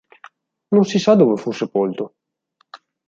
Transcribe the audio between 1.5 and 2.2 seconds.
sepolto.